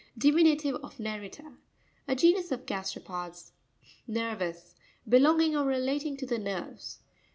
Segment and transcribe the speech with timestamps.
[0.17, 1.57] Diminutive of Nerita.
[2.07, 3.51] A genus of gasteropods
[3.85, 4.17] (page 51).
[4.39, 7.01] Nerv'ous.—Belonging or relating to the nerves.